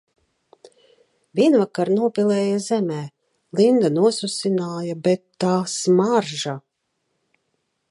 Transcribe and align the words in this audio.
Vienvakar 1.39 1.91
nopilēja 1.97 2.55
zemē, 2.69 2.97
Linda 3.61 3.93
nosusināja, 3.99 4.97
bet– 5.09 5.25
tā 5.45 5.53
smarža! 5.77 6.59